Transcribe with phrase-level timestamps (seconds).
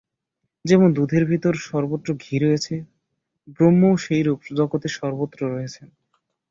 [0.65, 2.75] যেমন দুধের ভিতর সর্বত্র ঘি রয়েছে,
[3.55, 5.87] ব্রহ্মও সেইরূপ জগতের সর্বত্র রয়েছেন।